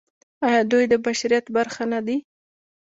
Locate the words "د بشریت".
0.91-1.45